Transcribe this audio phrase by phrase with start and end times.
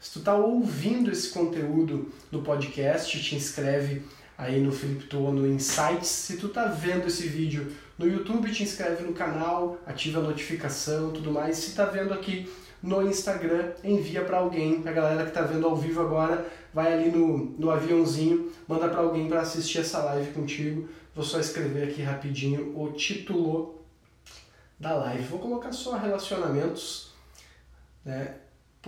[0.00, 4.02] Se tu está ouvindo esse conteúdo no podcast, te inscreve
[4.36, 6.06] aí no Felipe Tono Insights.
[6.06, 11.10] Se tu está vendo esse vídeo no YouTube, te inscreve no canal, ativa a notificação,
[11.10, 11.56] tudo mais.
[11.56, 12.48] Se está vendo aqui
[12.80, 17.10] no Instagram, envia para alguém, a galera que está vendo ao vivo agora, vai ali
[17.10, 20.88] no, no aviãozinho, manda para alguém para assistir essa live contigo.
[21.12, 23.82] Vou só escrever aqui rapidinho o título
[24.78, 25.24] da live.
[25.24, 27.12] Vou colocar só relacionamentos,
[28.04, 28.36] né?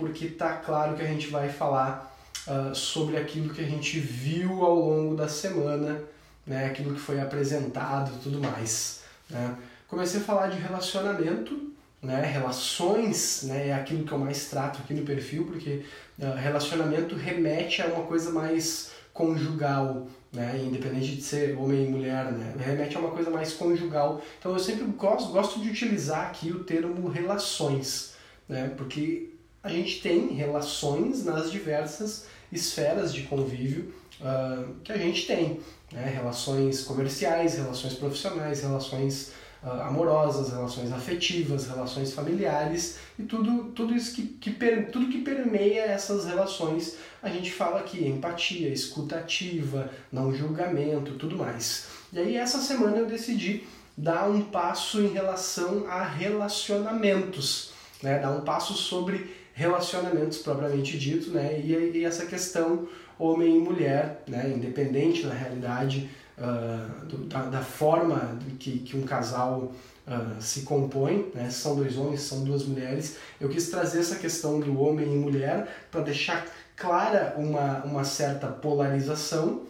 [0.01, 2.13] Porque tá claro que a gente vai falar
[2.47, 6.01] uh, sobre aquilo que a gente viu ao longo da semana,
[6.45, 6.65] né?
[6.65, 9.01] Aquilo que foi apresentado, tudo mais.
[9.29, 9.55] Né?
[9.87, 11.71] Comecei a falar de relacionamento
[12.01, 12.25] né?
[12.25, 15.85] Relações né, é aquilo que eu mais trato aqui no perfil, porque
[16.19, 20.59] uh, relacionamento remete a uma coisa mais conjugal, né?
[20.63, 22.55] Independente de ser homem e mulher, né?
[22.57, 24.21] Remete a uma coisa mais conjugal.
[24.39, 28.15] Então eu sempre gosto, gosto de utilizar aqui o termo relações,
[28.49, 28.71] né?
[28.75, 29.29] Porque
[29.63, 35.59] a gente tem relações nas diversas esferas de convívio uh, que a gente tem,
[35.91, 36.11] né?
[36.13, 39.31] Relações comerciais, relações profissionais, relações
[39.63, 44.51] uh, amorosas, relações afetivas, relações familiares e tudo, tudo isso que, que
[44.91, 51.37] tudo que permeia essas relações a gente fala aqui, empatia, escuta ativa, não julgamento, tudo
[51.37, 51.87] mais.
[52.11, 53.63] E aí essa semana eu decidi
[53.95, 58.17] dar um passo em relação a relacionamentos, né?
[58.17, 61.59] dar um passo sobre relacionamentos propriamente dito, né?
[61.59, 62.87] e, e essa questão
[63.19, 64.51] homem e mulher, né?
[64.55, 69.71] independente na realidade uh, do, da, da, forma que, que um casal
[70.07, 71.49] uh, se compõe, né?
[71.49, 73.17] são dois homens, são duas mulheres.
[73.39, 78.47] Eu quis trazer essa questão do homem e mulher para deixar clara uma, uma certa
[78.47, 79.63] polarização,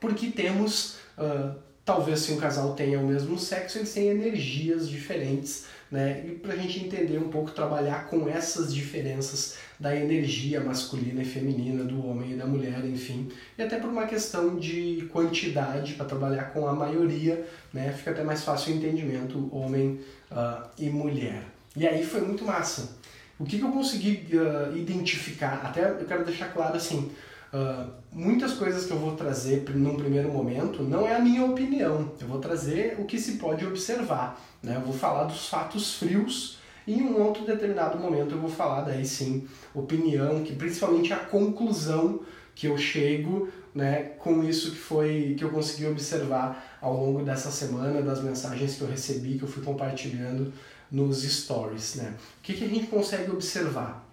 [0.00, 5.66] porque temos, uh, talvez se um casal tenha o mesmo sexo, eles têm energias diferentes
[5.96, 6.22] né?
[6.26, 11.24] E para a gente entender um pouco, trabalhar com essas diferenças da energia masculina e
[11.24, 16.04] feminina, do homem e da mulher, enfim, e até por uma questão de quantidade, para
[16.04, 17.94] trabalhar com a maioria, né?
[17.96, 19.98] Fica até mais fácil o entendimento homem
[20.30, 21.44] uh, e mulher.
[21.74, 22.98] E aí foi muito massa.
[23.38, 27.10] O que, que eu consegui uh, identificar, até eu quero deixar claro assim,
[27.52, 32.10] Uh, muitas coisas que eu vou trazer num primeiro momento não é a minha opinião,
[32.20, 34.40] eu vou trazer o que se pode observar.
[34.62, 34.76] Né?
[34.76, 38.82] Eu vou falar dos fatos frios e em um outro determinado momento eu vou falar
[38.82, 42.20] daí sim opinião, que principalmente a conclusão
[42.54, 47.50] que eu chego né, com isso que foi que eu consegui observar ao longo dessa
[47.50, 50.52] semana, das mensagens que eu recebi, que eu fui compartilhando
[50.90, 51.96] nos stories.
[51.96, 52.14] Né?
[52.38, 54.05] O que, que a gente consegue observar?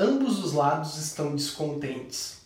[0.00, 2.38] Ambos os lados estão descontentes.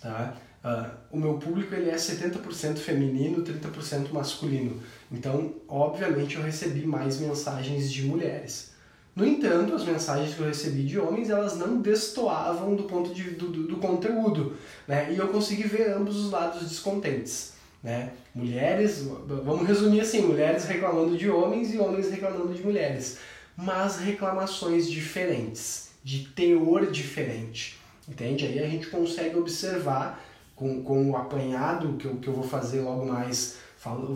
[0.00, 0.34] Tá?
[0.64, 4.80] Uh, o meu público ele é 70% feminino, 30% masculino.
[5.12, 8.70] Então, obviamente, eu recebi mais mensagens de mulheres.
[9.14, 13.32] No entanto, as mensagens que eu recebi de homens, elas não destoavam do ponto de,
[13.32, 14.56] do, do, do conteúdo.
[14.86, 15.12] Né?
[15.12, 17.52] E eu consegui ver ambos os lados descontentes.
[17.82, 18.12] Né?
[18.34, 23.18] Mulheres, vamos resumir assim, mulheres reclamando de homens e homens reclamando de mulheres.
[23.54, 27.76] Mas reclamações diferentes, de teor diferente.
[28.08, 28.46] Entende?
[28.46, 30.24] Aí a gente consegue observar
[30.56, 33.58] com, com o apanhado que eu, que eu vou fazer logo mais,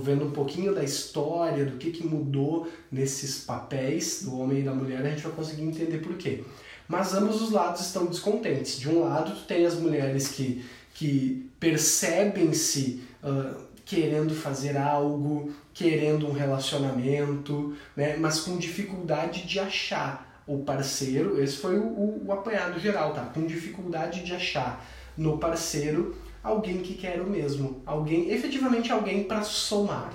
[0.03, 4.73] vendo um pouquinho da história, do que, que mudou nesses papéis do homem e da
[4.73, 6.43] mulher, a gente vai conseguir entender por quê.
[6.89, 8.81] Mas ambos os lados estão descontentes.
[8.81, 10.65] De um lado, tu tem as mulheres que,
[10.95, 13.55] que percebem-se uh,
[13.85, 18.17] querendo fazer algo, querendo um relacionamento, né?
[18.17, 21.43] mas com dificuldade de achar o parceiro.
[21.43, 23.25] Esse foi o, o, o apanhado geral, tá?
[23.27, 24.85] Com dificuldade de achar
[25.17, 30.13] no parceiro alguém que quer o mesmo, alguém, efetivamente alguém para somar,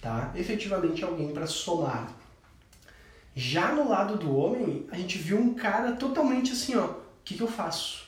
[0.00, 0.32] tá?
[0.34, 2.12] Efetivamente alguém para somar.
[3.34, 7.34] Já no lado do homem, a gente viu um cara totalmente assim, ó, o que,
[7.34, 8.04] que eu faço?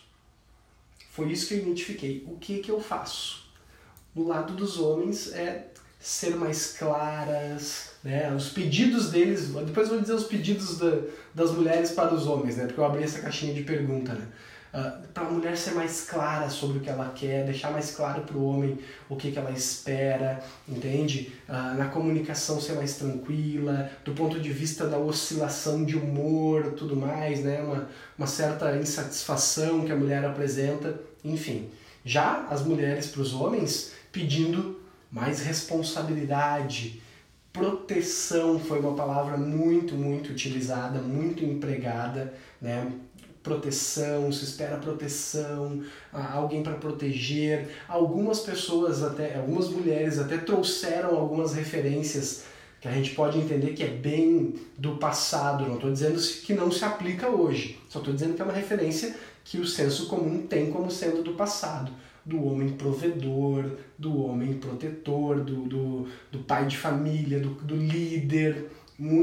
[1.10, 2.24] Foi isso que eu identifiquei.
[2.28, 3.50] O que que eu faço?
[4.14, 8.32] No lado dos homens é ser mais claras, né?
[8.32, 11.00] Os pedidos deles, depois vou dizer os pedidos da,
[11.34, 12.66] das mulheres para os homens, né?
[12.66, 14.26] Porque eu abri essa caixinha de pergunta, né?
[14.72, 18.22] Ah, para a mulher ser mais clara sobre o que ela quer, deixar mais claro
[18.22, 18.78] para o homem
[19.08, 21.32] o que, que ela espera, entende?
[21.48, 26.94] Uh, na comunicação ser mais tranquila, do ponto de vista da oscilação de humor, tudo
[26.94, 27.60] mais, né?
[27.60, 30.94] Uma, uma certa insatisfação que a mulher apresenta,
[31.24, 31.70] enfim.
[32.04, 34.80] Já as mulheres para os homens pedindo
[35.10, 37.02] mais responsabilidade,
[37.56, 42.92] proteção foi uma palavra muito, muito utilizada, muito empregada, né?
[43.42, 45.80] proteção, se espera proteção,
[46.12, 47.68] alguém para proteger.
[47.88, 52.44] Algumas pessoas até, algumas mulheres até trouxeram algumas referências
[52.80, 56.70] que a gente pode entender que é bem do passado, não estou dizendo que não
[56.70, 59.14] se aplica hoje, só estou dizendo que é uma referência
[59.44, 61.90] que o senso comum tem como sendo do passado.
[62.26, 63.64] Do homem provedor,
[63.96, 68.68] do homem protetor, do, do, do pai de família, do, do líder,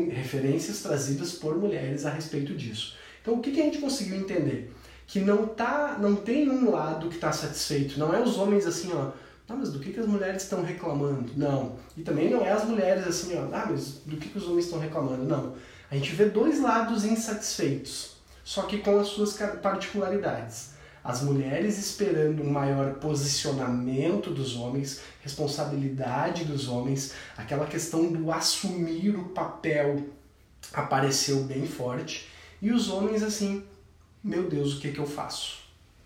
[0.10, 2.96] referências trazidas por mulheres a respeito disso.
[3.22, 4.74] Então, o que, que a gente conseguiu entender?
[5.06, 8.92] Que não, tá, não tem um lado que está satisfeito, não é os homens assim,
[8.94, 9.12] ó,
[9.50, 11.32] ah, mas do que, que as mulheres estão reclamando?
[11.36, 11.76] Não.
[11.96, 14.66] E também não é as mulheres assim, ó, ah, mas do que, que os homens
[14.66, 15.24] estão reclamando?
[15.26, 15.54] Não.
[15.92, 20.73] A gente vê dois lados insatisfeitos, só que com as suas particularidades.
[21.04, 29.16] As mulheres esperando um maior posicionamento dos homens, responsabilidade dos homens, aquela questão do assumir
[29.16, 30.06] o papel
[30.72, 32.30] apareceu bem forte.
[32.62, 33.64] E os homens assim,
[34.24, 35.58] meu Deus, o que, que eu faço?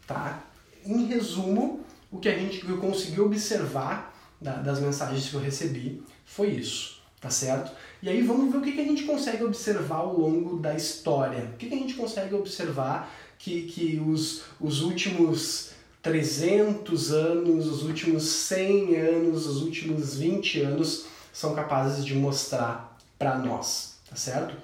[0.07, 0.41] Tá?
[0.83, 5.41] Em resumo, o que a gente que eu consegui observar da, das mensagens que eu
[5.41, 7.71] recebi foi isso, tá certo?
[8.01, 11.51] E aí vamos ver o que, a gente consegue observar ao longo da história.
[11.53, 18.23] O que a gente consegue observar que, que os, os últimos 300 anos, os últimos
[18.23, 24.55] 100 anos, os últimos 20 anos são capazes de mostrar para nós, tá certo?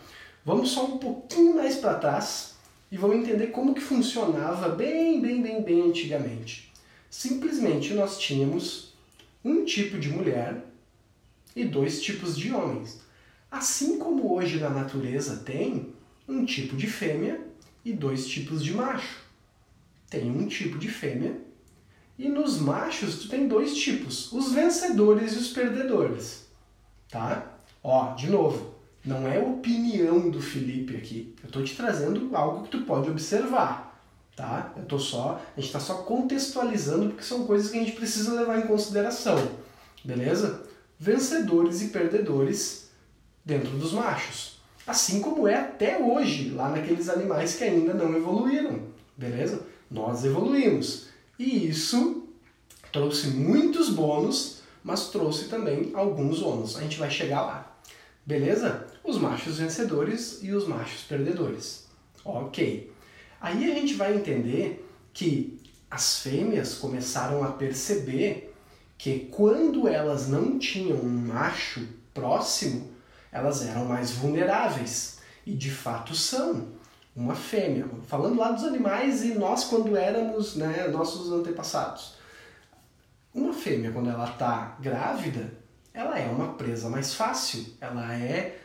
[0.46, 2.56] Vamos só um pouquinho mais para trás
[2.92, 6.72] e vamos entender como que funcionava bem, bem, bem, bem antigamente.
[7.10, 8.94] Simplesmente nós tínhamos
[9.44, 10.64] um tipo de mulher
[11.56, 13.02] e dois tipos de homens.
[13.52, 15.94] Assim como hoje na natureza tem
[16.28, 17.40] um tipo de fêmea
[17.84, 19.22] e dois tipos de macho.
[20.10, 21.38] Tem um tipo de fêmea
[22.18, 26.48] e nos machos tu tem dois tipos, os vencedores e os perdedores.
[27.10, 27.58] Tá?
[27.84, 31.36] Ó, de novo, não é opinião do Felipe aqui.
[31.42, 33.94] Eu estou te trazendo algo que tu pode observar
[34.36, 34.74] tá?
[34.76, 38.34] Eu tô só, a gente está só contextualizando porque são coisas que a gente precisa
[38.34, 39.38] levar em consideração,
[40.04, 40.68] beleza?
[41.00, 42.90] Vencedores e perdedores
[43.44, 48.82] dentro dos machos, assim como é até hoje lá naqueles animais que ainda não evoluíram,
[49.18, 49.66] beleza?
[49.90, 51.08] Nós evoluímos
[51.38, 52.28] e isso
[52.92, 56.78] trouxe muitos bônus, mas trouxe também alguns ônus.
[56.78, 57.78] A gente vai chegar lá,
[58.26, 58.88] beleza?
[59.04, 61.88] Os machos vencedores e os machos perdedores.
[62.24, 62.92] Ok.
[63.42, 65.60] Aí a gente vai entender que
[65.90, 68.54] as fêmeas começaram a perceber
[68.98, 72.93] que quando elas não tinham um macho próximo,
[73.34, 75.20] elas eram mais vulneráveis.
[75.46, 76.68] E de fato são.
[77.16, 82.16] Uma fêmea, falando lá dos animais e nós quando éramos, né, nossos antepassados.
[83.32, 85.52] Uma fêmea, quando ela está grávida,
[85.94, 87.66] ela é uma presa mais fácil.
[87.80, 88.58] Ela é,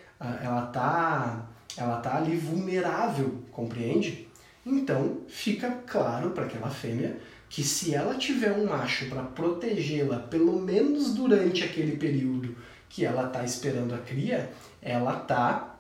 [0.43, 4.29] ela tá, ela tá ali vulnerável, compreende?
[4.65, 7.19] Então fica claro para aquela fêmea
[7.51, 12.57] que se ela tiver um macho para protegê-la, pelo menos durante aquele período
[12.89, 14.51] que ela está esperando a cria,
[14.81, 15.77] ela tá,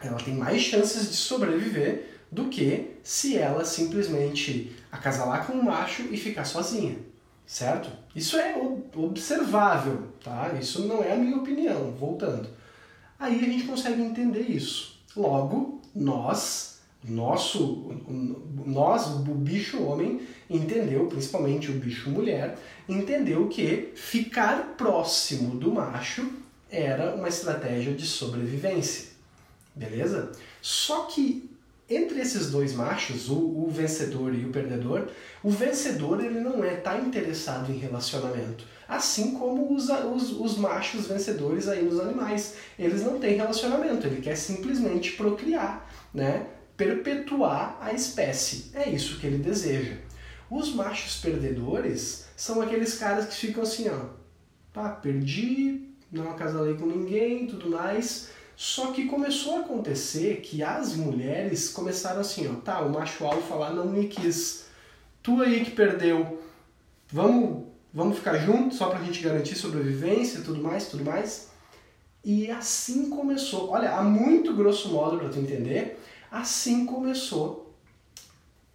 [0.00, 6.02] ela tem mais chances de sobreviver do que se ela simplesmente acasalar com um macho
[6.10, 6.96] e ficar sozinha,
[7.46, 7.90] certo?
[8.14, 8.54] Isso é
[8.94, 10.52] observável, tá?
[10.60, 12.48] Isso não é a minha opinião, voltando.
[13.18, 14.98] Aí a gente consegue entender isso.
[15.16, 16.69] Logo, nós
[17.02, 17.90] nosso,
[18.66, 22.58] nós, o bicho homem, entendeu, principalmente o bicho mulher,
[22.88, 26.30] entendeu que ficar próximo do macho
[26.70, 29.10] era uma estratégia de sobrevivência.
[29.74, 30.32] Beleza?
[30.60, 31.50] Só que
[31.88, 35.08] entre esses dois machos, o, o, vencedor e o perdedor,
[35.42, 38.64] o vencedor ele não é tá interessado em relacionamento.
[38.86, 42.54] Assim como os, os, os machos vencedores aí nos animais.
[42.78, 46.46] Eles não têm relacionamento, ele quer simplesmente procriar, né?
[46.80, 48.70] Perpetuar a espécie.
[48.74, 49.96] É isso que ele deseja.
[50.50, 54.06] Os machos perdedores são aqueles caras que ficam assim, ó,
[54.72, 58.30] pá, perdi, não acasalei com ninguém, tudo mais.
[58.56, 63.54] Só que começou a acontecer que as mulheres começaram assim, ó, tá, o macho alfa
[63.54, 64.64] lá não me quis.
[65.22, 66.42] Tu aí que perdeu,
[67.12, 71.50] vamos, vamos ficar juntos só pra gente garantir sobrevivência, tudo mais, tudo mais.
[72.24, 73.70] E assim começou.
[73.70, 75.99] Olha, a muito grosso modo para tu entender,
[76.30, 77.74] Assim começou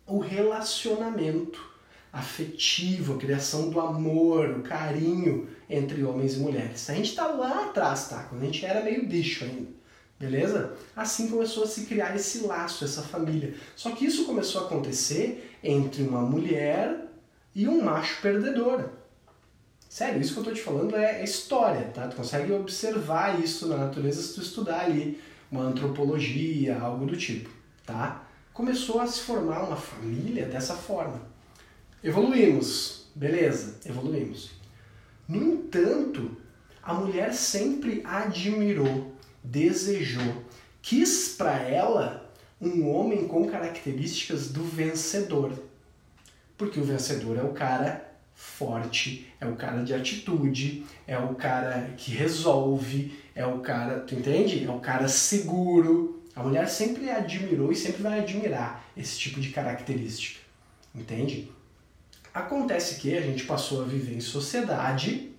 [0.06, 1.74] o relacionamento
[2.12, 6.90] afetivo, a criação do amor, o carinho entre homens e mulheres.
[6.90, 8.24] A gente está lá atrás, tá?
[8.24, 9.70] Quando a gente era meio bicho ainda.
[10.18, 10.74] Beleza?
[10.96, 13.54] Assim começou a se criar esse laço, essa família.
[13.76, 17.06] Só que isso começou a acontecer entre uma mulher
[17.54, 18.90] e um macho perdedor.
[19.90, 22.08] Sério, isso que eu estou te falando é história, tá?
[22.08, 25.22] Tu consegue observar isso na natureza se tu estudar ali
[25.52, 27.50] uma antropologia, algo do tipo,
[27.86, 28.28] tá?
[28.54, 31.22] Começou a se formar uma família dessa forma.
[32.04, 34.52] Evoluímos, beleza, evoluímos.
[35.28, 36.38] No entanto,
[36.82, 40.44] a mulher sempre admirou, desejou,
[40.82, 45.52] quis para ela um homem com características do vencedor.
[46.58, 51.94] Porque o vencedor é o cara forte, é o cara de atitude, é o cara
[51.98, 54.66] que resolve, é o cara, tu entende?
[54.66, 56.22] É o cara seguro.
[56.36, 60.42] A mulher sempre admirou e sempre vai admirar esse tipo de característica.
[60.94, 61.50] Entende?
[62.34, 65.32] Acontece que a gente passou a viver em sociedade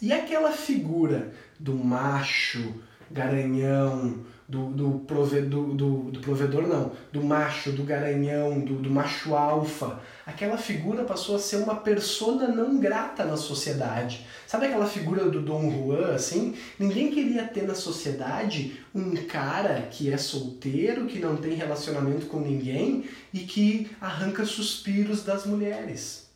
[0.00, 7.72] e aquela figura do macho, garanhão, do, do, provedor, do, do, provedor não, do macho,
[7.72, 13.24] do garanhão, do, do macho alfa, aquela figura passou a ser uma persona não grata
[13.24, 14.26] na sociedade.
[14.46, 16.54] Sabe aquela figura do Dom Juan, assim?
[16.78, 22.40] Ninguém queria ter na sociedade um cara que é solteiro, que não tem relacionamento com
[22.40, 26.31] ninguém e que arranca suspiros das mulheres.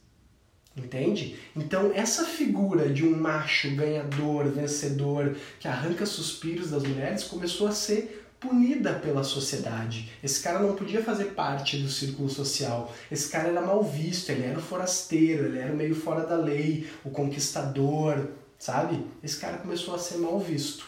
[0.77, 1.37] Entende?
[1.57, 7.73] Então, essa figura de um macho ganhador, vencedor, que arranca suspiros das mulheres, começou a
[7.73, 10.13] ser punida pela sociedade.
[10.23, 12.95] Esse cara não podia fazer parte do círculo social.
[13.11, 16.87] Esse cara era mal visto, ele era o forasteiro, ele era meio fora da lei,
[17.03, 18.29] o conquistador,
[18.59, 19.03] sabe?
[19.23, 20.87] Esse cara começou a ser mal visto.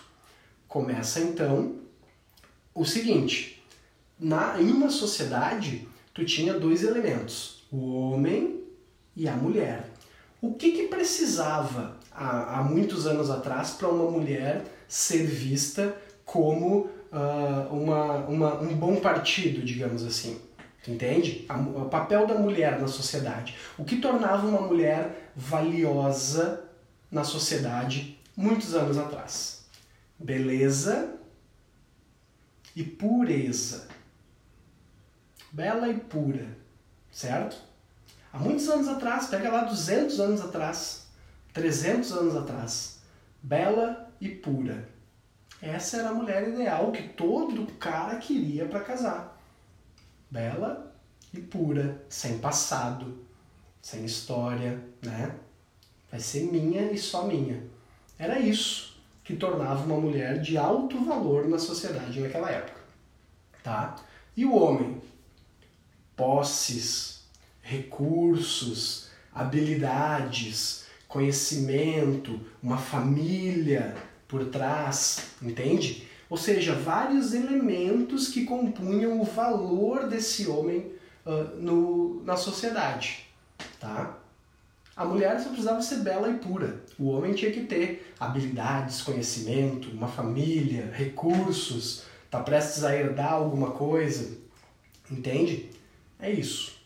[0.67, 1.77] Começa então
[2.75, 3.65] o seguinte:
[4.21, 8.63] na, em uma sociedade, tu tinha dois elementos: o homem
[9.19, 9.91] e a mulher.
[10.41, 15.95] O que, que precisava há, há muitos anos atrás para uma mulher ser vista
[16.25, 20.41] como uh, uma, uma, um bom partido, digamos assim?
[20.87, 21.47] Entende?
[21.77, 23.57] o papel da mulher na sociedade.
[23.77, 26.65] O que tornava uma mulher valiosa
[27.11, 29.67] na sociedade muitos anos atrás?
[30.19, 31.15] Beleza
[32.75, 33.89] e pureza.
[35.53, 36.47] Bela e pura,
[37.11, 37.68] certo?
[38.33, 41.07] Há muitos anos atrás, pega lá 200 anos atrás,
[41.53, 42.99] 300 anos atrás,
[43.43, 44.89] bela e pura.
[45.61, 49.37] Essa era a mulher ideal que todo cara queria para casar.
[50.31, 50.95] Bela
[51.33, 53.19] e pura, sem passado,
[53.81, 55.35] sem história, né?
[56.11, 57.63] Vai ser minha e só minha.
[58.19, 62.81] Era isso que tornava uma mulher de alto valor na sociedade naquela época,
[63.63, 63.97] tá?
[64.37, 65.01] E o homem?
[66.17, 67.18] Posses,
[67.69, 73.95] recursos, habilidades, conhecimento, uma família
[74.27, 76.09] por trás, entende?
[76.31, 80.93] Ou seja, vários elementos que compunham o valor desse homem
[81.27, 83.27] uh, no, na sociedade,
[83.79, 84.17] tá?
[84.97, 86.83] A mulher só precisava ser bela e pura.
[86.99, 93.71] O homem tinha que ter habilidades, conhecimento, uma família, recursos, tá prestes a herdar alguma
[93.71, 94.37] coisa,
[95.11, 95.71] entende?
[96.19, 96.78] É isso.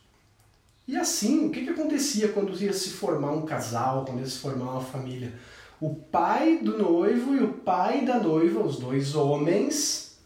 [0.93, 4.37] E assim, o que, que acontecia quando ia se formar um casal, quando ia se
[4.37, 5.33] formar uma família?
[5.81, 10.19] O pai do noivo e o pai da noiva, os dois homens,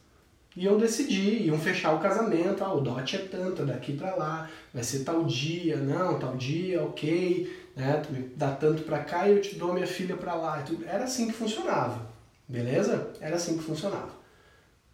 [0.56, 2.64] iam decidir, iam fechar o casamento.
[2.64, 6.82] Ah, o dote é tanto, daqui para lá, vai ser tal dia, não, tal dia,
[6.82, 8.02] ok, né?
[8.04, 10.64] Tu me dá tanto para cá e eu te dou minha filha para lá.
[10.84, 12.10] Era assim que funcionava,
[12.48, 13.12] beleza?
[13.20, 14.15] Era assim que funcionava.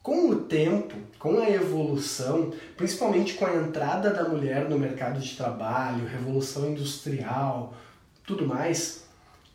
[0.03, 5.37] Com o tempo, com a evolução, principalmente com a entrada da mulher no mercado de
[5.37, 7.73] trabalho, revolução industrial,
[8.27, 9.05] tudo mais,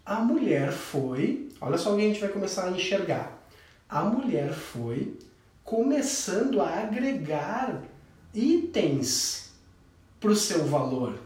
[0.05, 3.37] a mulher foi, olha só o que a gente vai começar a enxergar.
[3.89, 5.17] A mulher foi
[5.65, 7.81] começando a agregar
[8.33, 9.51] itens
[10.17, 11.19] para o seu valor,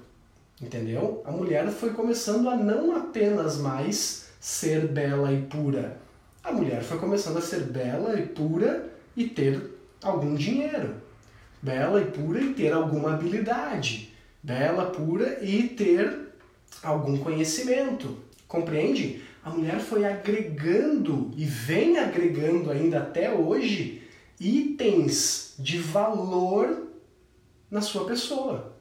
[0.60, 1.22] entendeu?
[1.26, 6.00] A mulher foi começando a não apenas mais ser bela e pura.
[6.44, 10.96] A mulher foi começando a ser bela e pura e ter algum dinheiro.
[11.62, 14.14] Bela e pura e ter alguma habilidade.
[14.42, 16.30] Bela, pura e ter
[16.82, 18.18] algum conhecimento.
[18.48, 19.22] Compreende?
[19.44, 24.04] A mulher foi agregando e vem agregando ainda até hoje
[24.40, 26.88] itens de valor
[27.70, 28.76] na sua pessoa.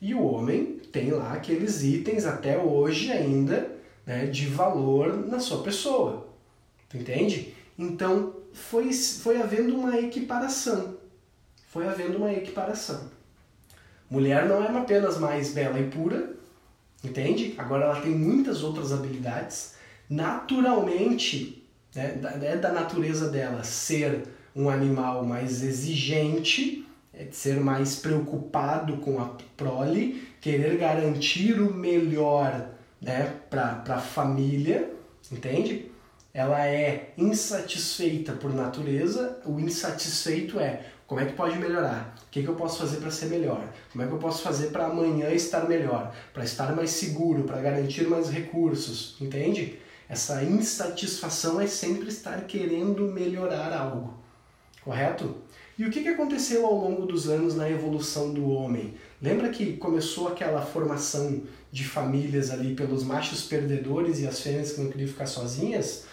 [0.00, 5.62] E o homem tem lá aqueles itens até hoje ainda né, de valor na sua
[5.62, 6.28] pessoa.
[6.88, 7.54] Tu entende?
[7.78, 10.96] Então, foi, foi havendo uma equiparação.
[11.68, 13.10] Foi havendo uma equiparação.
[14.10, 16.34] Mulher não é apenas mais bela e pura,
[17.04, 17.54] entende?
[17.58, 19.74] Agora ela tem muitas outras habilidades.
[20.08, 24.22] Naturalmente, né, é da natureza dela ser
[24.54, 32.70] um animal mais exigente, é ser mais preocupado com a prole, querer garantir o melhor
[33.00, 34.90] né, para a família,
[35.30, 35.90] entende?
[36.36, 42.14] Ela é insatisfeita por natureza, o insatisfeito é como é que pode melhorar?
[42.26, 43.66] O que, que eu posso fazer para ser melhor?
[43.90, 46.14] Como é que eu posso fazer para amanhã estar melhor?
[46.34, 49.78] Para estar mais seguro, para garantir mais recursos, entende?
[50.10, 54.12] Essa insatisfação é sempre estar querendo melhorar algo,
[54.84, 55.36] correto?
[55.78, 58.94] E o que, que aconteceu ao longo dos anos na evolução do homem?
[59.22, 64.82] Lembra que começou aquela formação de famílias ali pelos machos perdedores e as fêmeas que
[64.82, 66.04] não queriam ficar sozinhas?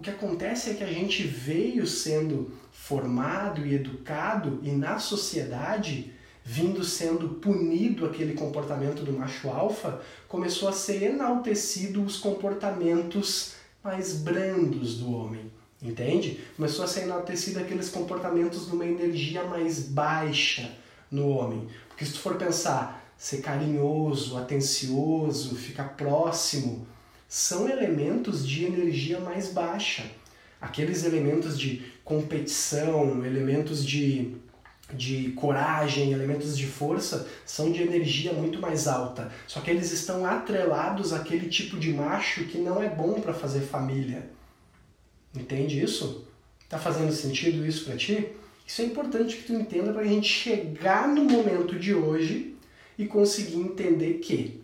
[0.00, 6.14] O que acontece é que a gente veio sendo formado e educado e na sociedade
[6.42, 14.14] vindo sendo punido aquele comportamento do macho alfa, começou a ser enaltecido os comportamentos mais
[14.14, 15.52] brandos do homem.
[15.82, 16.40] Entende?
[16.56, 20.78] Começou a ser enaltecido aqueles comportamentos de uma energia mais baixa
[21.10, 21.68] no homem.
[21.90, 26.86] Porque se tu for pensar, ser carinhoso, atencioso, ficar próximo,
[27.30, 30.04] são elementos de energia mais baixa.
[30.60, 34.34] Aqueles elementos de competição, elementos de,
[34.92, 39.30] de coragem, elementos de força, são de energia muito mais alta.
[39.46, 43.60] Só que eles estão atrelados àquele tipo de macho que não é bom para fazer
[43.60, 44.28] família
[45.34, 46.26] Entende isso?
[46.68, 48.32] Tá fazendo sentido isso para ti?
[48.66, 52.56] Isso é importante que tu entenda para a gente chegar no momento de hoje
[52.98, 54.60] e conseguir entender que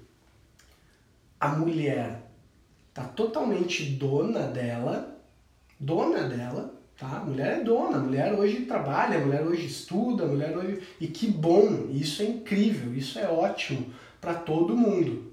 [1.39, 2.26] a mulher
[2.97, 5.21] tá totalmente dona dela,
[5.79, 7.19] dona dela, tá?
[7.19, 10.83] A mulher é dona, a mulher hoje trabalha, a mulher hoje estuda, a mulher hoje
[10.99, 15.31] e que bom, isso é incrível, isso é ótimo para todo mundo.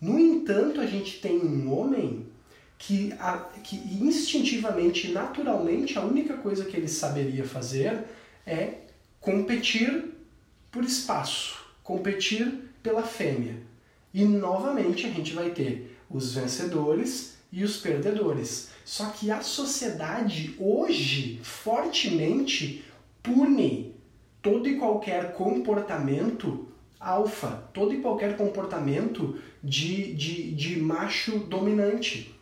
[0.00, 2.24] No entanto, a gente tem um homem
[2.78, 8.04] que, a, que instintivamente, naturalmente, a única coisa que ele saberia fazer
[8.46, 8.74] é
[9.20, 10.04] competir
[10.70, 13.56] por espaço, competir pela fêmea.
[14.14, 18.70] E novamente a gente vai ter os vencedores e os perdedores.
[18.84, 22.84] Só que a sociedade hoje fortemente
[23.22, 23.94] pune
[24.40, 32.34] todo e qualquer comportamento alfa, todo e qualquer comportamento de, de, de macho dominante.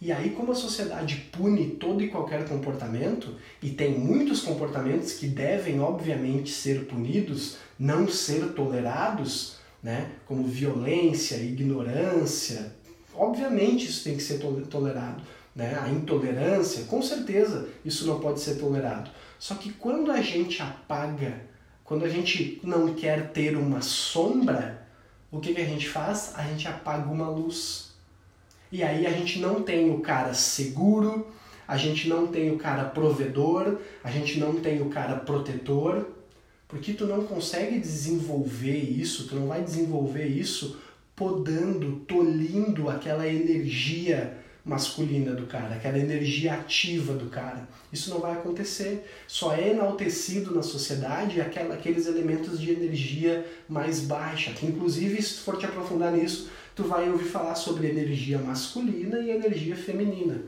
[0.00, 5.26] E aí, como a sociedade pune todo e qualquer comportamento, e tem muitos comportamentos que
[5.26, 10.12] devem, obviamente, ser punidos, não ser tolerados, né?
[10.24, 12.74] como violência, ignorância,
[13.20, 15.22] obviamente isso tem que ser tolerado.
[15.54, 15.78] Né?
[15.78, 19.10] A intolerância, com certeza, isso não pode ser tolerado.
[19.38, 21.42] Só que quando a gente apaga,
[21.84, 24.86] quando a gente não quer ter uma sombra,
[25.30, 26.32] o que, que a gente faz?
[26.34, 27.90] A gente apaga uma luz.
[28.72, 31.30] E aí a gente não tem o cara seguro,
[31.68, 36.08] a gente não tem o cara provedor, a gente não tem o cara protetor,
[36.66, 40.80] porque tu não consegue desenvolver isso, tu não vai desenvolver isso
[41.20, 47.68] podando, tolindo aquela energia masculina do cara, aquela energia ativa do cara.
[47.92, 49.04] Isso não vai acontecer.
[49.28, 55.34] Só é enaltecido na sociedade aquela, aqueles elementos de energia mais baixa, que inclusive, se
[55.34, 60.40] tu for te aprofundar nisso, tu vai ouvir falar sobre energia masculina e energia feminina,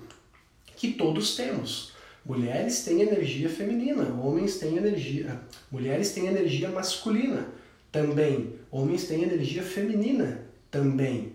[0.74, 1.92] que todos temos.
[2.24, 5.38] Mulheres têm energia feminina, homens têm energia,
[5.70, 7.46] mulheres têm energia masculina
[7.90, 11.35] também, homens têm energia feminina também,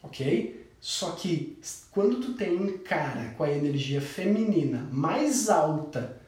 [0.00, 0.64] ok?
[0.80, 1.58] Só que
[1.90, 6.20] quando tu tem um cara com a energia feminina mais alta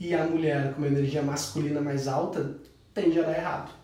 [0.00, 2.58] e a mulher com a energia masculina mais alta,
[2.92, 3.80] tende a dar errado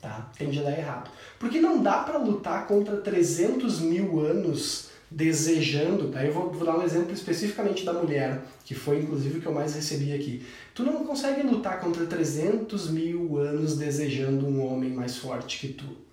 [0.00, 0.30] tá?
[0.36, 1.10] Tende a dar errado.
[1.38, 6.24] Porque não dá para lutar contra 300 mil anos desejando, tá?
[6.24, 9.54] Eu vou, vou, dar um exemplo especificamente da mulher, que foi inclusive o que eu
[9.54, 10.44] mais recebi aqui.
[10.74, 16.07] Tu não consegue lutar contra 300 mil anos desejando um homem mais forte que tu.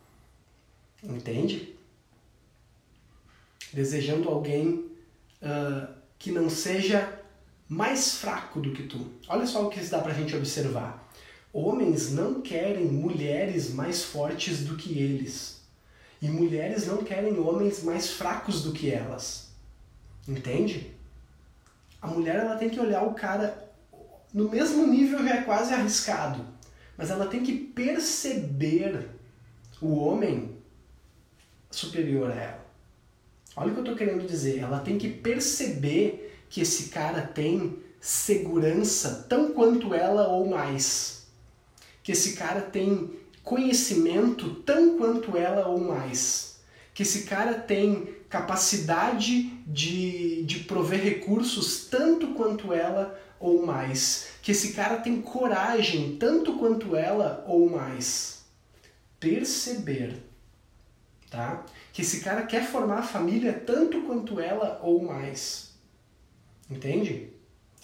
[1.05, 1.75] Entende?
[3.73, 4.85] Desejando alguém
[5.41, 7.21] uh, que não seja
[7.67, 9.07] mais fraco do que tu.
[9.27, 11.11] Olha só o que dá pra gente observar.
[11.51, 15.61] Homens não querem mulheres mais fortes do que eles.
[16.21, 19.49] E mulheres não querem homens mais fracos do que elas.
[20.27, 20.93] Entende?
[22.01, 23.65] A mulher ela tem que olhar o cara
[24.35, 26.45] no mesmo nível já é quase arriscado,
[26.97, 29.07] mas ela tem que perceber
[29.81, 30.54] o homem
[31.75, 32.65] superior a ela.
[33.55, 34.59] Olha o que eu estou querendo dizer.
[34.59, 41.15] Ela tem que perceber que esse cara tem segurança tão quanto ela ou mais
[42.05, 46.59] que esse cara tem conhecimento tão quanto ela ou mais,
[46.93, 54.51] que esse cara tem capacidade de, de prover recursos tanto quanto ela ou mais, que
[54.51, 58.45] esse cara tem coragem tanto quanto ela ou mais.
[59.19, 60.15] Perceber,
[61.35, 61.65] tá?
[61.91, 65.75] Que esse cara quer formar a família tanto quanto ela ou mais.
[66.69, 67.33] Entende?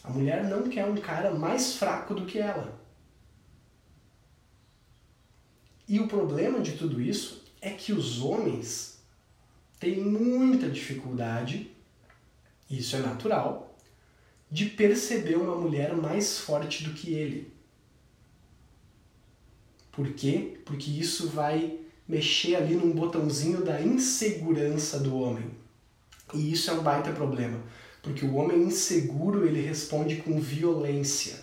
[0.03, 2.79] A mulher não quer um cara mais fraco do que ela.
[5.87, 9.03] E o problema de tudo isso é que os homens
[9.79, 11.71] têm muita dificuldade
[12.71, 13.75] isso é natural,
[14.49, 17.51] de perceber uma mulher mais forte do que ele.
[19.91, 20.61] Por quê?
[20.65, 21.79] Porque isso vai
[22.11, 25.49] mexer ali num botãozinho da insegurança do homem.
[26.33, 27.57] E isso é um baita problema,
[28.03, 31.35] porque o homem inseguro ele responde com violência,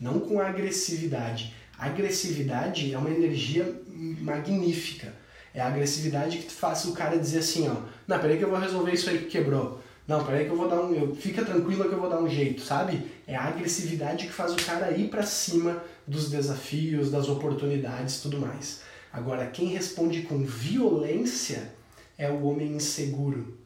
[0.00, 1.54] não com agressividade.
[1.78, 3.80] A agressividade é uma energia
[4.20, 5.14] magnífica.
[5.54, 7.76] É a agressividade que faz o cara dizer assim, ó,
[8.08, 9.82] não, peraí que eu vou resolver isso aí que quebrou.
[10.06, 10.94] Não, peraí que eu vou dar um.
[10.94, 13.10] Eu, fica tranquilo que eu vou dar um jeito, sabe?
[13.26, 18.38] É a agressividade que faz o cara ir para cima dos desafios, das oportunidades tudo
[18.38, 18.82] mais.
[19.12, 21.72] Agora, quem responde com violência
[22.18, 23.56] é o homem inseguro.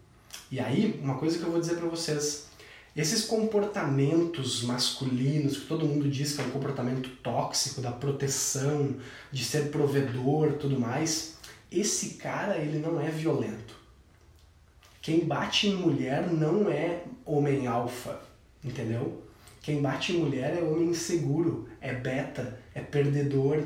[0.50, 2.46] E aí, uma coisa que eu vou dizer para vocês:
[2.96, 8.96] esses comportamentos masculinos, que todo mundo diz que é um comportamento tóxico, da proteção,
[9.30, 11.36] de ser provedor tudo mais,
[11.70, 13.78] esse cara ele não é violento.
[15.00, 18.20] Quem bate em mulher não é homem alfa,
[18.62, 19.22] entendeu?
[19.62, 23.62] Quem bate em mulher é homem inseguro, é beta, é perdedor,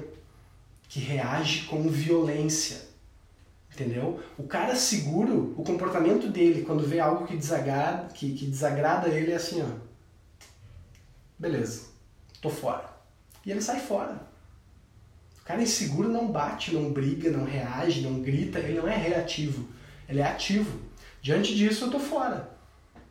[0.94, 2.82] que reage com violência.
[3.72, 4.22] Entendeu?
[4.38, 9.32] O cara seguro, o comportamento dele, quando vê algo que desagrada, que, que desagrada ele,
[9.32, 9.66] é assim, ó.
[11.36, 11.86] Beleza,
[12.40, 12.88] tô fora.
[13.44, 14.20] E ele sai fora.
[15.40, 19.68] O cara inseguro não bate, não briga, não reage, não grita, ele não é reativo,
[20.08, 20.78] ele é ativo.
[21.20, 22.56] Diante disso, eu tô fora.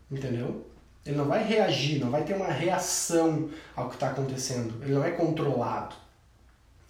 [0.10, 0.66] Entendeu?
[1.06, 4.82] Ele não vai reagir, não vai ter uma reação ao que está acontecendo.
[4.82, 5.98] Ele não é controlado.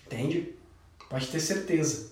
[0.06, 0.62] Entende?
[1.14, 2.08] Pode ter certeza.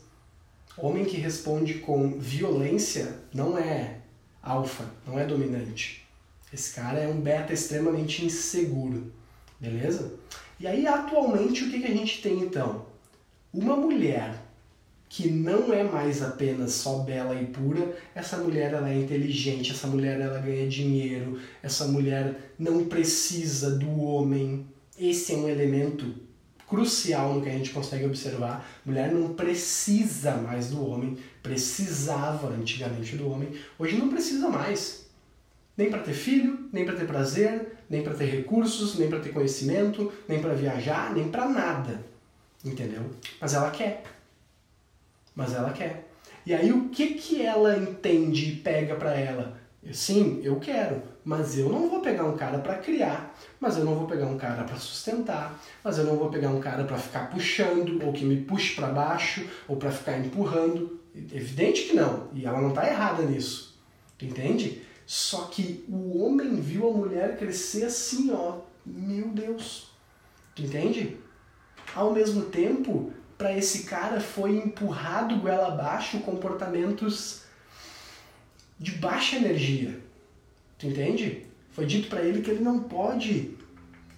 [0.78, 3.98] Homem que responde com violência não é
[4.44, 6.08] alfa, não é dominante.
[6.54, 9.12] Esse cara é um beta extremamente inseguro.
[9.60, 10.14] Beleza?
[10.60, 12.86] E aí, atualmente, o que, que a gente tem então?
[13.52, 14.40] Uma mulher
[15.10, 19.88] que não é mais apenas só bela e pura, essa mulher ela é inteligente, essa
[19.88, 24.68] mulher ela ganha dinheiro, essa mulher não precisa do homem.
[24.96, 26.30] Esse é um elemento
[26.72, 28.66] crucial no que a gente consegue observar.
[28.84, 35.06] Mulher não precisa mais do homem, precisava antigamente do homem, hoje não precisa mais.
[35.78, 39.30] Nem para ter filho, nem para ter prazer, nem para ter recursos, nem para ter
[39.30, 42.04] conhecimento, nem para viajar, nem para nada.
[42.64, 43.04] Entendeu?
[43.40, 44.04] Mas ela quer
[45.36, 46.08] mas ela quer.
[46.46, 49.60] E aí o que que ela entende e pega para ela?
[49.92, 53.96] Sim, eu quero, mas eu não vou pegar um cara para criar, mas eu não
[53.96, 57.30] vou pegar um cara para sustentar, mas eu não vou pegar um cara para ficar
[57.30, 61.00] puxando ou que me puxe para baixo ou para ficar empurrando.
[61.16, 63.80] Evidente que não, e ela não está errada nisso.
[64.22, 64.82] Entende?
[65.06, 69.92] Só que o homem viu a mulher crescer assim, ó, meu Deus.
[70.56, 71.18] Tu entende?
[71.94, 77.42] Ao mesmo tempo, para esse cara foi empurrado goela abaixo comportamentos
[78.80, 80.00] de baixa energia.
[80.82, 81.46] Tu entende?
[81.70, 83.52] Foi dito para ele que ele não pode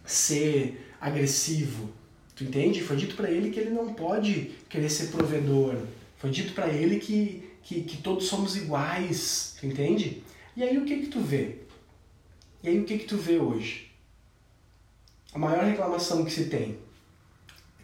[0.06, 1.90] ser agressivo.
[2.34, 2.82] Tu entende?
[2.82, 5.76] Foi dito para ele que ele não pode querer ser provedor.
[6.18, 9.58] Foi dito para ele que, que, que, todos somos iguais.
[9.60, 10.24] Tu entende?
[10.56, 11.58] E aí o que que tu vê?
[12.64, 13.92] E aí o que que tu vê hoje?
[15.34, 16.78] A maior reclamação que se tem.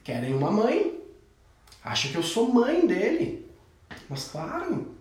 [0.06, 1.02] Querem uma mãe
[1.84, 3.46] acha que eu sou mãe dele.
[4.08, 4.96] Mas claro,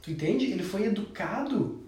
[0.00, 0.46] tu entende?
[0.46, 1.81] Ele foi educado.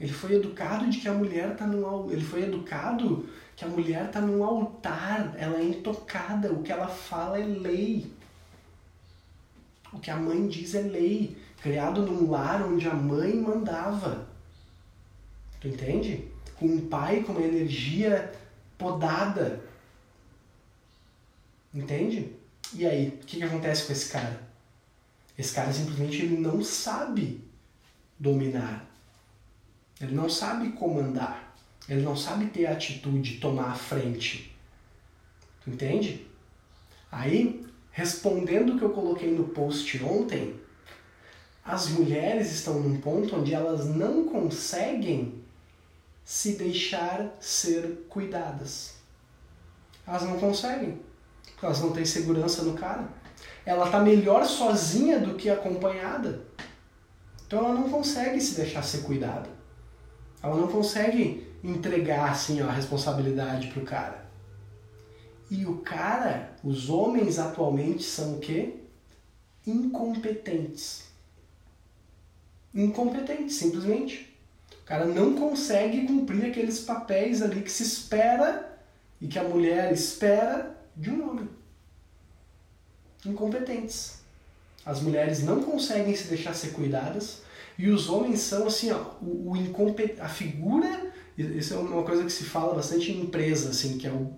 [0.00, 4.10] Ele foi educado de que a mulher tá no ele foi educado que a mulher
[4.10, 8.12] tá num altar, ela é intocada, o que ela fala é lei.
[9.92, 14.26] O que a mãe diz é lei, criado num lar onde a mãe mandava.
[15.60, 16.28] Tu entende?
[16.56, 18.32] Com um pai com uma energia
[18.76, 19.62] podada.
[21.72, 22.32] Entende?
[22.72, 24.42] E aí, o que, que acontece com esse cara?
[25.38, 27.40] Esse cara simplesmente ele não sabe
[28.18, 28.93] dominar.
[30.04, 31.54] Ele não sabe comandar.
[31.88, 34.54] Ele não sabe ter atitude, tomar a frente.
[35.66, 36.26] Entende?
[37.10, 40.60] Aí, respondendo o que eu coloquei no post ontem,
[41.64, 45.42] as mulheres estão num ponto onde elas não conseguem
[46.24, 48.94] se deixar ser cuidadas.
[50.06, 51.00] Elas não conseguem
[51.54, 53.08] porque elas não têm segurança no cara.
[53.64, 56.44] Ela tá melhor sozinha do que acompanhada.
[57.46, 59.48] Então ela não consegue se deixar ser cuidada.
[60.44, 64.26] Ela não consegue entregar assim ó, a responsabilidade pro cara.
[65.50, 68.74] E o cara, os homens atualmente são o quê?
[69.66, 71.04] Incompetentes.
[72.74, 74.36] Incompetentes, simplesmente.
[74.82, 78.78] O cara não consegue cumprir aqueles papéis ali que se espera
[79.22, 81.48] e que a mulher espera de um homem.
[83.24, 84.23] Incompetentes.
[84.84, 87.42] As mulheres não conseguem se deixar ser cuidadas
[87.78, 92.32] e os homens são assim, ó, o, o a figura, isso é uma coisa que
[92.32, 94.32] se fala bastante em empresa, assim, que é o,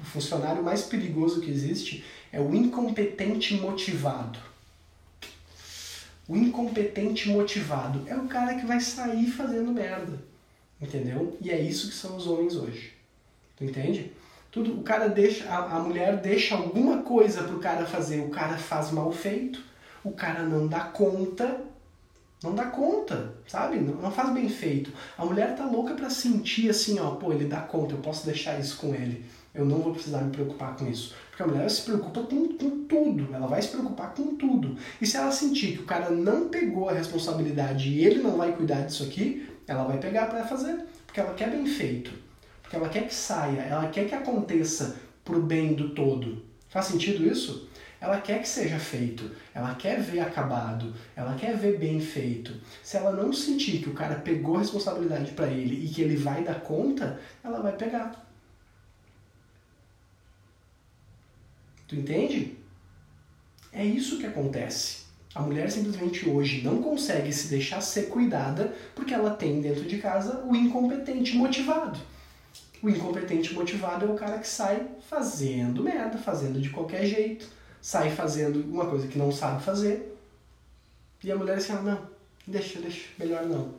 [0.00, 4.38] o funcionário mais perigoso que existe, é o incompetente motivado.
[6.28, 10.30] O incompetente motivado é o cara que vai sair fazendo merda.
[10.80, 11.36] Entendeu?
[11.40, 12.92] E é isso que são os homens hoje.
[13.56, 14.12] Tu entende?
[14.50, 18.56] Tudo, o cara deixa, a, a mulher deixa alguma coisa pro cara fazer, o cara
[18.56, 19.62] faz mal feito,
[20.04, 21.60] o cara não dá conta,
[22.42, 23.78] não dá conta, sabe?
[23.78, 24.90] Não, não faz bem feito.
[25.18, 28.58] A mulher tá louca para sentir assim, ó, pô, ele dá conta, eu posso deixar
[28.58, 29.24] isso com ele.
[29.54, 31.14] Eu não vou precisar me preocupar com isso.
[31.28, 34.76] Porque a mulher se preocupa com, com tudo, ela vai se preocupar com tudo.
[35.00, 38.52] E se ela sentir que o cara não pegou a responsabilidade e ele não vai
[38.52, 40.84] cuidar disso aqui, ela vai pegar para fazer.
[41.06, 42.12] Porque ela quer bem feito.
[42.62, 46.42] Porque ela quer que saia, ela quer que aconteça pro bem do todo.
[46.68, 47.68] Faz sentido isso?
[48.00, 52.58] Ela quer que seja feito, ela quer ver acabado, ela quer ver bem feito.
[52.82, 56.16] Se ela não sentir que o cara pegou a responsabilidade para ele e que ele
[56.16, 58.26] vai dar conta, ela vai pegar.
[61.86, 62.56] Tu entende?
[63.72, 65.00] É isso que acontece.
[65.34, 69.98] A mulher simplesmente hoje não consegue se deixar ser cuidada porque ela tem dentro de
[69.98, 72.00] casa o incompetente motivado.
[72.82, 77.46] O incompetente motivado é o cara que sai fazendo merda, fazendo de qualquer jeito,
[77.80, 80.16] sai fazendo uma coisa que não sabe fazer.
[81.22, 82.00] E a mulher assim, ah, não,
[82.46, 83.74] deixa, deixa, melhor não.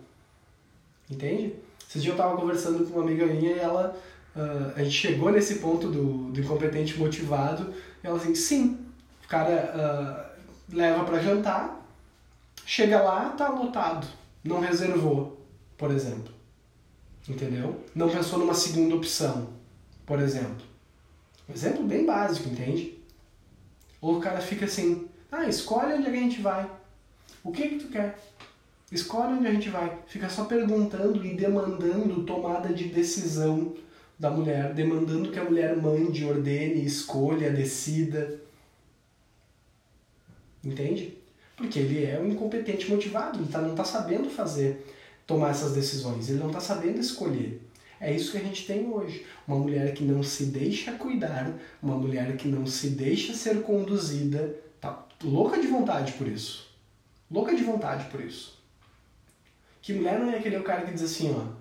[1.10, 1.56] Entende?
[1.88, 3.98] Esses dias eu tava conversando com uma amiga minha e ela,
[4.36, 8.80] uh, a gente chegou nesse ponto do, do incompetente motivado, e ela assim, sim,
[9.26, 10.32] o cara
[10.72, 11.86] uh, leva para jantar,
[12.66, 14.08] chega lá, tá lotado,
[14.44, 15.46] não reservou,
[15.78, 16.34] por exemplo.
[17.28, 17.84] Entendeu?
[17.94, 19.50] Não pensou numa segunda opção,
[20.06, 20.66] por exemplo.
[21.50, 23.01] Um exemplo bem básico, entende?
[24.02, 26.70] Ou o cara fica assim, ah, escolhe onde a gente vai.
[27.44, 28.18] O que que tu quer?
[28.92, 30.00] Escolhe onde a gente vai.
[30.08, 33.74] Fica só perguntando e demandando tomada de decisão
[34.20, 38.40] da mulher, demandando que a mulher mande, ordene, escolha, decida.
[40.64, 41.18] Entende?
[41.56, 44.86] Porque ele é um incompetente motivado, ele tá, não está sabendo fazer
[45.26, 47.62] tomar essas decisões, ele não está sabendo escolher.
[48.02, 49.28] É isso que a gente tem hoje.
[49.48, 54.56] Uma mulher que não se deixa cuidar, uma mulher que não se deixa ser conduzida,
[54.82, 56.68] tá louca de vontade por isso.
[57.30, 58.60] Louca de vontade por isso.
[59.84, 61.54] Que mulher não é aquele cara que diz assim, ó,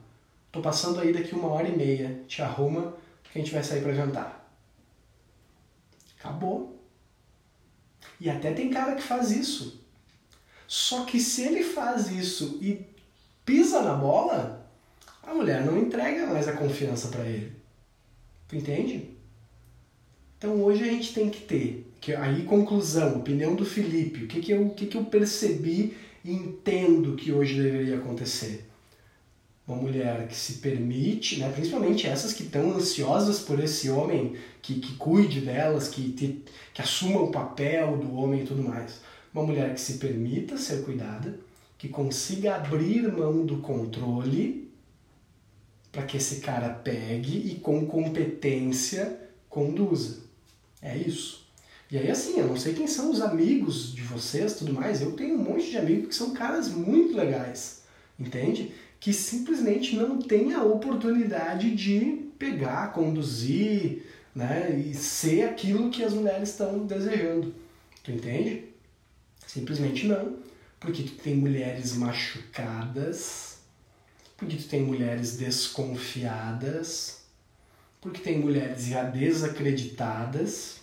[0.50, 3.82] tô passando aí daqui uma hora e meia, te arruma que a gente vai sair
[3.82, 4.50] para jantar.
[6.18, 6.82] Acabou.
[8.18, 9.84] E até tem cara que faz isso.
[10.66, 12.86] Só que se ele faz isso e
[13.44, 14.59] pisa na bola,
[15.22, 17.52] a mulher não entrega mais a confiança para ele.
[18.48, 19.10] Tu entende?
[20.38, 24.40] Então hoje a gente tem que ter, que aí conclusão, opinião do Felipe, o que,
[24.40, 28.66] que, eu, o que, que eu percebi e entendo que hoje deveria acontecer.
[29.68, 34.80] Uma mulher que se permite, né, principalmente essas que estão ansiosas por esse homem que,
[34.80, 39.00] que cuide delas, que, que, que assuma o papel do homem e tudo mais.
[39.32, 41.38] Uma mulher que se permita ser cuidada,
[41.78, 44.69] que consiga abrir mão do controle
[45.92, 50.20] para que esse cara pegue e com competência conduza.
[50.80, 51.46] É isso.
[51.90, 55.12] E aí assim, eu não sei quem são os amigos de vocês, tudo mais, eu
[55.12, 57.82] tenho um monte de amigos que são caras muito legais,
[58.18, 58.72] entende?
[59.00, 66.14] Que simplesmente não têm a oportunidade de pegar, conduzir, né, e ser aquilo que as
[66.14, 67.52] mulheres estão desejando.
[68.04, 68.64] Tu entende?
[69.46, 70.38] Simplesmente não
[70.80, 73.49] porque tu tem mulheres machucadas,
[74.40, 77.26] porque tu tem mulheres desconfiadas,
[78.00, 80.80] porque tem mulheres já desacreditadas,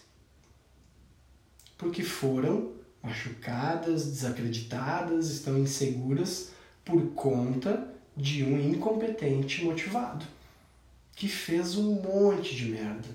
[1.75, 6.51] porque foram machucadas, desacreditadas, estão inseguras
[6.85, 10.23] por conta de um incompetente motivado
[11.15, 13.09] que fez um monte de merda.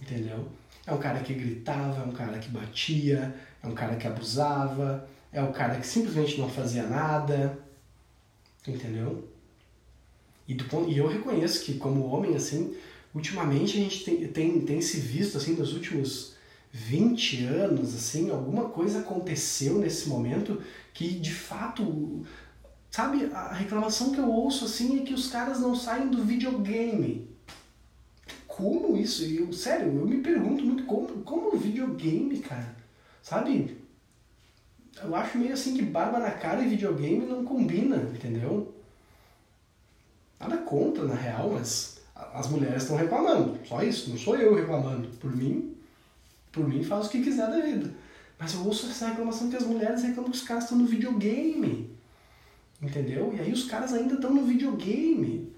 [0.00, 0.48] Entendeu?
[0.84, 5.08] É um cara que gritava, é um cara que batia, é um cara que abusava,
[5.32, 7.56] é o cara que simplesmente não fazia nada,
[8.66, 9.28] entendeu?
[10.46, 12.76] E, do, e eu reconheço que como homem, assim,
[13.14, 16.34] ultimamente a gente tem, tem, tem se visto, assim, nos últimos
[16.72, 20.60] 20 anos, assim, alguma coisa aconteceu nesse momento
[20.92, 22.24] que, de fato,
[22.90, 27.28] sabe, a reclamação que eu ouço, assim, é que os caras não saem do videogame.
[28.46, 29.24] Como isso?
[29.24, 32.76] Eu, sério, eu me pergunto muito como, como videogame, cara,
[33.22, 33.79] sabe?
[35.02, 38.74] Eu acho meio assim que barba na cara e videogame não combina, entendeu?
[40.38, 43.58] Nada contra, na real, mas as mulheres estão reclamando.
[43.66, 45.08] Só isso, não sou eu reclamando.
[45.18, 45.76] Por mim,
[46.52, 47.92] por mim faz o que quiser da vida.
[48.38, 51.90] Mas eu ouço essa reclamação que as mulheres reclamam que os caras estão no videogame.
[52.80, 53.34] Entendeu?
[53.34, 55.52] E aí os caras ainda estão no videogame.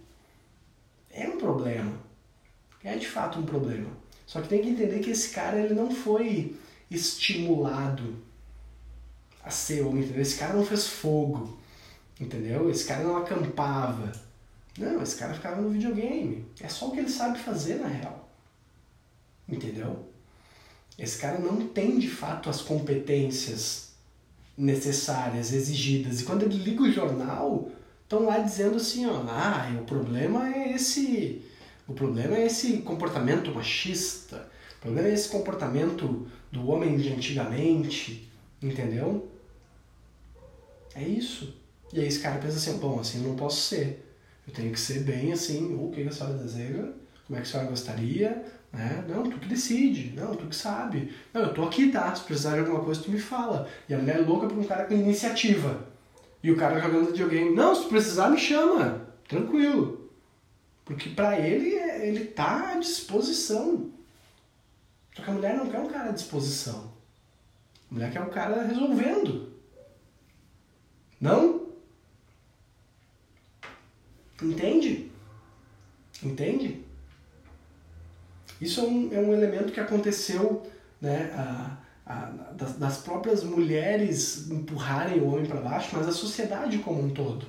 [1.11, 1.93] É um problema.
[2.83, 3.89] É de fato um problema.
[4.27, 6.57] Só que tem que entender que esse cara ele não foi
[6.91, 8.17] estimulado
[9.45, 10.23] a ser homem, entendeu?
[10.23, 11.59] Esse cara não fez fogo,
[12.21, 12.71] entendeu?
[12.71, 14.13] Esse cara não acampava.
[14.79, 16.45] Não, esse cara ficava no videogame.
[16.61, 18.29] É só o que ele sabe fazer na real.
[19.49, 20.09] Entendeu?
[20.99, 23.93] Esse cara não tem de fato as competências
[24.57, 26.21] necessárias, exigidas.
[26.21, 27.71] E quando ele liga o jornal,
[28.03, 31.43] estão lá dizendo assim, ó, ah, o problema é esse,
[31.89, 38.31] o problema é esse comportamento machista, o problema é esse comportamento do homem de antigamente,
[38.63, 39.32] entendeu?
[40.95, 41.55] É isso.
[41.93, 44.09] E aí esse cara pensa assim, bom, assim eu não posso ser.
[44.47, 46.89] Eu tenho que ser bem assim, o que a senhora deseja,
[47.27, 49.05] como é que a senhora gostaria, né?
[49.09, 51.13] Não, tu que decide, não, tu que sabe.
[51.33, 52.15] Não, eu tô aqui, tá?
[52.15, 53.69] Se precisar de alguma coisa, tu me fala.
[53.89, 55.87] E a mulher é louca por um cara com iniciativa.
[56.43, 59.07] E o cara jogando videogame, não, se precisar, me chama.
[59.29, 60.11] Tranquilo.
[60.85, 63.91] Porque pra ele, ele tá à disposição.
[65.15, 66.93] Só que a mulher não quer um cara à disposição.
[67.91, 69.52] A mulher quer um cara resolvendo.
[71.23, 71.69] Não?
[74.43, 75.09] Entende?
[76.21, 76.85] Entende?
[78.61, 80.67] Isso é um, é um elemento que aconteceu
[81.01, 86.79] né, a, a, das, das, próprias mulheres empurrarem o homem para baixo, mas a sociedade
[86.79, 87.47] como um todo.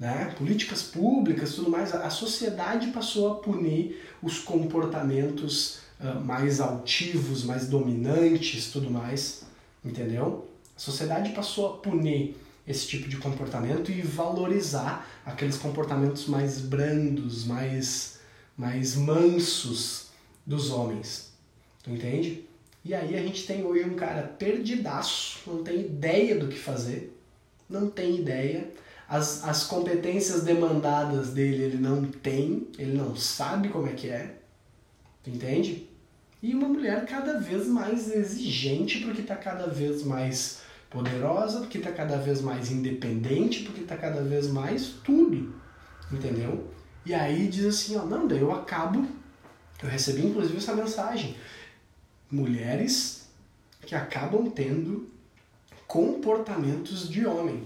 [0.00, 0.34] Né?
[0.36, 7.68] Políticas públicas, tudo mais, a, sociedade passou a punir os comportamentos uh, mais altivos, mais
[7.68, 9.44] dominantes, tudo mais,
[9.84, 10.48] entendeu?
[10.76, 17.44] A sociedade passou a punir esse tipo de comportamento e valorizar aqueles comportamentos mais brandos,
[17.44, 18.20] mais,
[18.56, 20.10] mais mansos,
[20.46, 21.32] dos homens.
[21.82, 22.44] Tu entende?
[22.84, 27.16] E aí a gente tem hoje um cara perdidaço, não tem ideia do que fazer,
[27.68, 28.68] não tem ideia.
[29.08, 34.36] As, as competências demandadas dele ele não tem, ele não sabe como é que é.
[35.22, 35.88] Tu entende?
[36.42, 40.61] E uma mulher cada vez mais exigente, porque está cada vez mais
[40.92, 45.54] poderosa, porque está cada vez mais independente, porque está cada vez mais tudo.
[46.12, 46.68] Entendeu?
[47.06, 49.08] E aí diz assim, ó, não, daí eu acabo
[49.82, 51.34] eu recebi inclusive essa mensagem.
[52.30, 53.28] Mulheres
[53.84, 55.10] que acabam tendo
[55.86, 57.64] comportamentos de homem.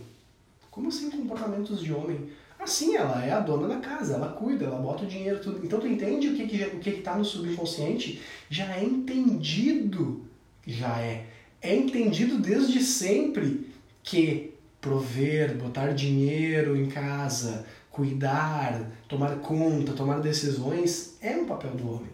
[0.71, 2.31] Como assim comportamentos de homem?
[2.59, 5.65] Assim, ela é a dona da casa, ela cuida, ela bota o dinheiro, tudo.
[5.65, 8.23] Então tu entende o que que, o que, que tá no subconsciente?
[8.49, 10.25] Já é entendido,
[10.67, 11.26] já é.
[11.61, 21.16] É entendido desde sempre que prover, botar dinheiro em casa, cuidar, tomar conta, tomar decisões
[21.21, 22.11] é um papel do homem.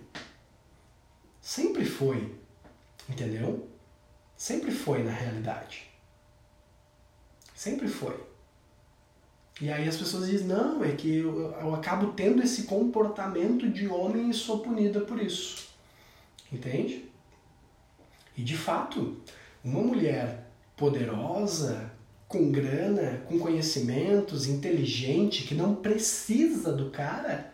[1.41, 2.35] Sempre foi.
[3.09, 3.69] Entendeu?
[4.37, 5.91] Sempre foi na realidade.
[7.55, 8.19] Sempre foi.
[9.61, 13.87] E aí as pessoas dizem, não, é que eu, eu acabo tendo esse comportamento de
[13.87, 15.69] homem e sou punida por isso.
[16.51, 17.09] Entende?
[18.37, 19.17] E de fato,
[19.65, 21.91] uma mulher poderosa,
[22.27, 27.53] com grana, com conhecimentos, inteligente, que não precisa do cara,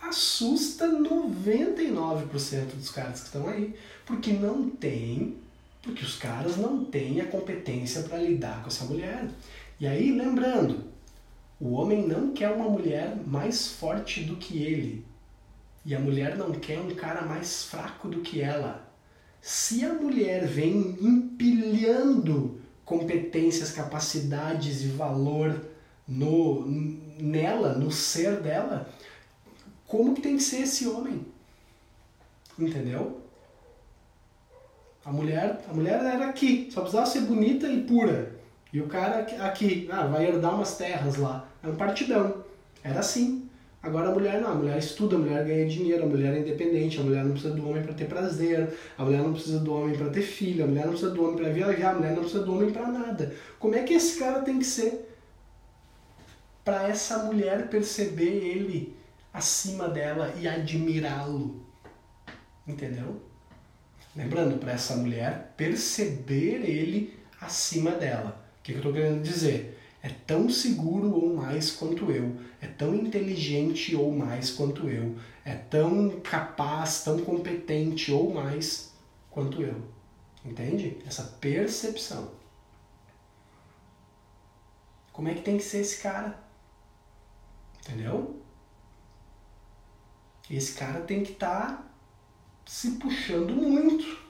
[0.00, 3.74] assusta 99% dos caras que estão aí.
[4.06, 5.36] Porque não tem,
[5.82, 9.28] porque os caras não têm a competência para lidar com essa mulher.
[9.80, 10.84] E aí, lembrando,
[11.60, 15.04] o homem não quer uma mulher mais forte do que ele.
[15.84, 18.91] E a mulher não quer um cara mais fraco do que ela.
[19.42, 25.66] Se a mulher vem empilhando competências, capacidades e valor
[26.06, 26.64] no,
[27.18, 28.88] nela, no ser dela,
[29.84, 31.26] como que tem que ser esse homem?
[32.56, 33.20] Entendeu?
[35.04, 38.36] A mulher, a mulher era aqui, só precisava ser bonita e pura.
[38.72, 41.48] E o cara aqui, ah, vai herdar umas terras lá.
[41.64, 42.44] É um partidão.
[42.84, 43.50] Era assim.
[43.82, 47.00] Agora a mulher não, a mulher estuda, a mulher ganha dinheiro, a mulher é independente,
[47.00, 49.96] a mulher não precisa do homem para ter prazer, a mulher não precisa do homem
[49.96, 52.44] para ter filho, a mulher não precisa do homem para viajar, a mulher não precisa
[52.44, 53.34] do homem para nada.
[53.58, 55.12] Como é que esse cara tem que ser
[56.64, 58.94] para essa mulher perceber ele
[59.34, 61.60] acima dela e admirá-lo?
[62.64, 63.20] Entendeu?
[64.14, 68.46] Lembrando, para essa mulher perceber ele acima dela.
[68.60, 69.71] O que, que eu estou querendo dizer?
[70.02, 75.54] É tão seguro ou mais quanto eu, é tão inteligente ou mais quanto eu, é
[75.54, 78.92] tão capaz, tão competente ou mais
[79.30, 79.80] quanto eu.
[80.44, 80.98] Entende?
[81.06, 82.32] Essa percepção.
[85.12, 86.36] Como é que tem que ser esse cara?
[87.80, 88.42] Entendeu?
[90.50, 91.92] Esse cara tem que estar tá
[92.66, 94.20] se puxando muito.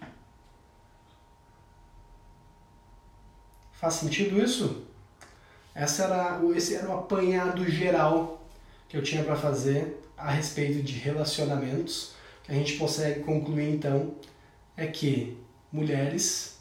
[3.73, 4.92] Faz sentido isso?
[5.75, 8.47] Essa era, esse era o apanhado geral
[8.89, 12.15] que eu tinha para fazer a respeito de relacionamentos.
[12.43, 14.15] O que a gente consegue concluir então
[14.77, 15.39] é que
[15.73, 16.59] mulheres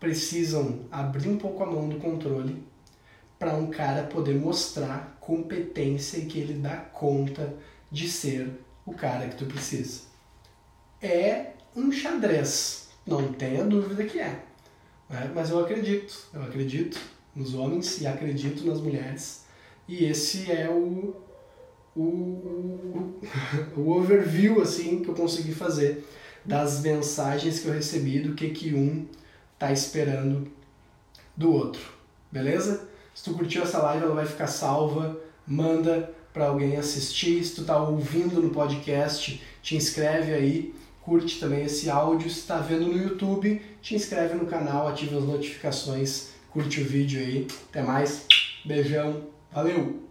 [0.00, 2.62] precisam abrir um pouco a mão do controle
[3.38, 7.54] para um cara poder mostrar competência e que ele dá conta
[7.90, 8.50] de ser
[8.84, 10.02] o cara que tu precisa.
[11.00, 14.42] É um xadrez, não tenha dúvida que é.
[15.08, 15.30] Né?
[15.34, 17.00] Mas eu acredito, eu acredito
[17.34, 19.44] nos homens e acredito nas mulheres.
[19.88, 21.14] E esse é o,
[21.96, 23.20] o, o,
[23.80, 26.04] o overview assim que eu consegui fazer
[26.44, 29.06] das mensagens que eu recebi do que, que um
[29.58, 30.50] tá esperando
[31.36, 31.82] do outro.
[32.32, 32.88] Beleza?
[33.14, 35.18] Se tu curtiu essa live, ela vai ficar salva.
[35.46, 37.44] Manda para alguém assistir.
[37.44, 40.74] Se tu tá ouvindo no podcast, te inscreve aí.
[41.02, 42.30] Curte também esse áudio.
[42.30, 47.20] Se está vendo no YouTube, te inscreve no canal, ativa as notificações, curte o vídeo
[47.20, 47.46] aí.
[47.70, 48.26] Até mais.
[48.64, 49.22] Beijão.
[49.52, 50.09] Valeu!